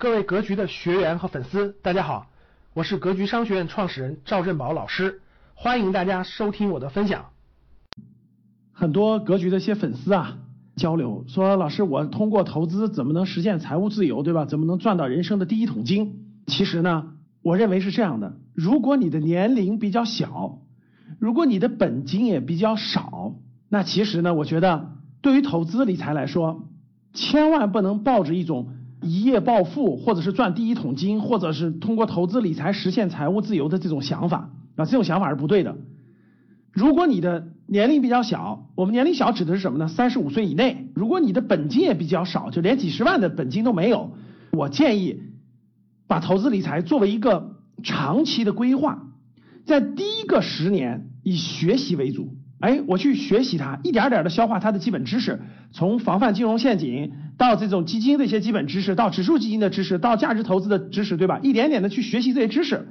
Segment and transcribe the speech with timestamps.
[0.00, 2.28] 各位格局的学员和粉丝，大家好，
[2.72, 5.22] 我是格局商学院创始人赵振宝老师，
[5.56, 7.30] 欢迎大家收听我的分享。
[8.72, 10.38] 很多格局的一些粉丝啊，
[10.76, 14.44] 交流说，老师，我通过投资怎么能实现财务自由，对吧？
[14.44, 16.28] 怎么能赚到人生的第一桶金？
[16.46, 20.60] 其实呢，我认为是这样的，如果你的年龄比较小，
[21.18, 23.34] 如果你的本金也比较少，
[23.68, 24.92] 那其实呢，我觉得
[25.22, 26.68] 对于投资理财来说，
[27.14, 28.68] 千万不能抱着一种
[29.00, 35.76] 一夜暴富，或者是赚第一桶金，或者是通过投资理财实现财务自由的这种想法啊，这种想法是不对的。
[36.72, 39.88] 如果你的年龄比较小，我们年龄小指的是什么呢？
[39.88, 40.88] 三十五岁以内。
[40.94, 44.12] 如果你的本金也比较少，就连几十万的本金都没有，
[44.52, 45.20] 我建议
[46.06, 49.06] 把投资理财作为一个长期的规划，
[49.64, 52.36] 在第一个十年以学习为主。
[52.60, 55.40] 哎，我去学习它，一点点的消化它的基本知识，
[55.70, 61.38] 从防范金融陷阱到这种基金的一些基本知识，到指数基金的知识，到价值投资的知识，对吧？
[61.42, 62.88] 一点点的去学习这些知识。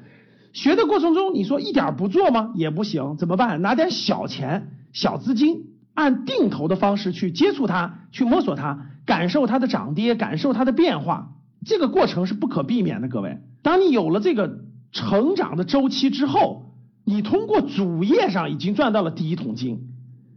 [0.53, 2.53] 学的过程中，你说一点不做吗？
[2.55, 3.61] 也不行，怎么办？
[3.61, 11.33] 拿点小钱、小资金，按定投的方式去接触它，去摸索它，感受它的涨跌，感受它的变化。
[11.65, 13.39] 这个过程是不可避免的，各位。
[13.61, 14.61] 当你有了这个
[14.93, 16.71] 成长的周期之后，
[17.03, 19.89] 你通过主业上已经赚到了第一桶金，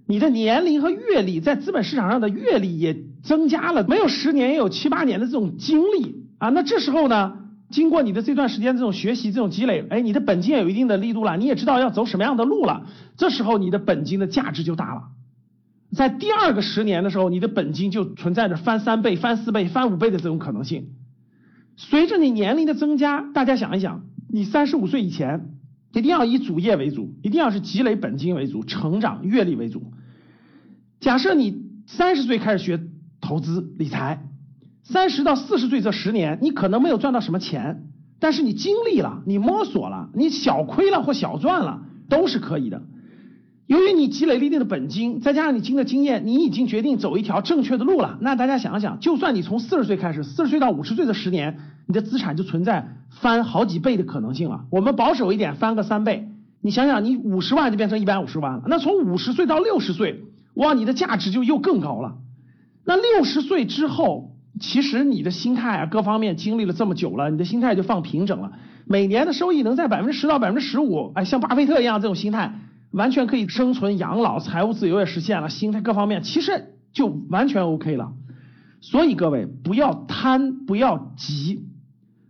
[0.06, 6.48] 你的年龄和阅历在资本市场上的阅历也增加了，没有十年也有七八年的这种经历啊。
[6.50, 7.36] 那这时候呢？
[7.70, 12.84] 经过你的这段时间这种学习、这种积累，哎，你的本金也有一定的力度了，你也知道要走什么样的路了。
[13.16, 15.02] 这时候你的本金的价值就大了。
[15.92, 20.88] 在第二个十年的时候，你的本金就存在着翻三倍、翻四倍、翻五倍的这种可能性。
[21.76, 25.54] 随着你年龄的增加，大家想一想，你三十五岁以前
[25.92, 29.92] 一定要以主业为主，一定要是积累本金为主、成长阅历为主。
[30.98, 32.80] 假设你三十岁开始学
[33.20, 34.22] 投资理财。
[34.82, 37.84] 三十到四十岁这十年，你可能没有赚到什么钱，
[38.18, 42.82] 但是你经历了，你摸索了，你小亏了或小赚了，都是可以的。
[43.66, 48.18] 由于你积累了一定的本金，再加上你经的经验，你已经决定走一条正确的路了。
[48.20, 51.56] 那大家想想，就算你从四十岁开始，四十岁到五十岁的十年，
[51.86, 54.64] 你的资产就存在翻好几倍的可能性了。
[54.70, 56.28] 我们保守一点，翻个三倍。
[56.60, 62.16] 你想想，你五十万就变成一百五十万了，那从五十岁到六十岁，哇，你的价值就又更高了。
[62.90, 64.36] 那六十岁之后。
[64.58, 68.52] 其实你的心态啊，各方面经历了这么久了，你的心态就放平整了。
[68.84, 72.52] 每年的收益能在百分之十到百分之十五，哎，像巴菲特一样这种心态，
[72.90, 78.12] 完全可以生存养老，财务自由也实现了，心态各方面其实就完全 OK 了。
[78.82, 81.64] 所以各位不要贪，不要急，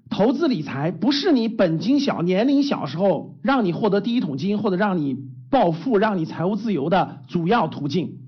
[0.08, 5.16] 投资理财不是你本金小、年龄小时候让你获得第一桶金或者让你
[5.50, 8.19] 暴富、让你财务自由的主要途径，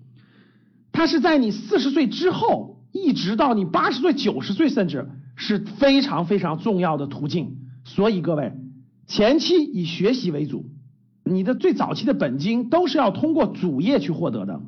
[1.03, 2.71] 它是在你四十岁之后。
[2.93, 7.57] 一直到你八十岁、九十岁，甚至是非常非常重要的途径。
[7.85, 8.53] 所以各位，
[9.07, 10.67] 前期以学习为主，
[11.25, 14.61] 你的最早期的本金都是要通过主业去获得的。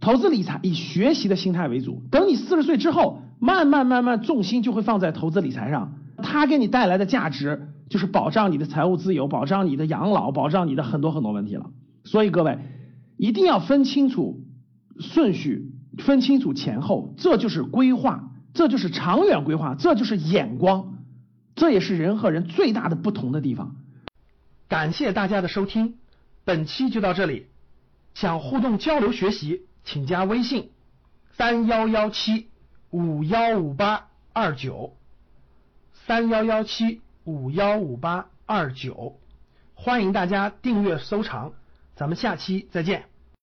[0.00, 11.70] 投资理财以学习的心态为主，等你四十岁之后，慢慢慢慢重心就会放在投资理财上，它给你带来的价值就是保障你的财务自由，保障你的养老，保障你的很多很多问题了。
[12.02, 12.58] 所以各位
[13.16, 14.40] 一定要分清楚
[15.00, 15.72] 顺序。
[15.98, 20.98] 分清楚前后，这就是规划，这就是长远规划，这就是眼光，
[21.54, 23.76] 这也是人和人最大的不同的地方。
[24.68, 25.94] 感谢大家的收听，
[26.44, 27.46] 本期就到这里。
[28.12, 30.70] 想互动交流学习，请加微信
[31.32, 32.48] 三幺幺七
[32.90, 34.96] 五幺五八二九
[36.06, 39.18] 三幺幺七五幺五八二九，
[39.74, 41.54] 欢迎大家订阅收藏，
[41.94, 43.15] 咱们下期再见。